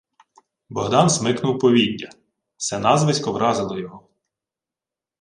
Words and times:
Богдан 0.69 1.09
смикнув 1.09 1.59
повіддя. 1.59 2.09
Се 2.57 2.79
назвисько 2.79 3.31
вразило 3.31 3.79
його. 3.79 4.09